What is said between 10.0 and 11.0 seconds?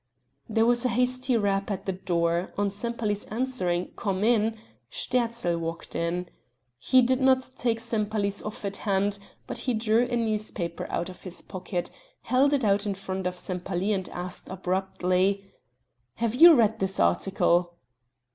a newspaper